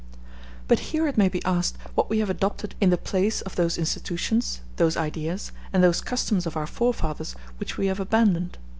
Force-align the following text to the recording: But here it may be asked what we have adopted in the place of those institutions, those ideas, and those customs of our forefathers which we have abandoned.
But 0.67 0.79
here 0.89 1.07
it 1.07 1.15
may 1.15 1.29
be 1.29 1.45
asked 1.45 1.77
what 1.93 2.09
we 2.09 2.17
have 2.17 2.29
adopted 2.31 2.73
in 2.81 2.89
the 2.89 2.97
place 2.97 3.41
of 3.41 3.55
those 3.55 3.77
institutions, 3.77 4.61
those 4.77 4.97
ideas, 4.97 5.51
and 5.71 5.83
those 5.83 6.01
customs 6.01 6.47
of 6.47 6.57
our 6.57 6.65
forefathers 6.65 7.35
which 7.59 7.77
we 7.77 7.85
have 7.85 7.99
abandoned. 7.99 8.57